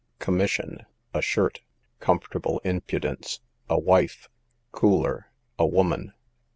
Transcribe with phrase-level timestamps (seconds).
[0.17, 1.61] Commission, a shirt.
[1.99, 4.29] Comfortable impudence, a wife.
[4.71, 5.27] Cooler,
[5.59, 6.13] a woman.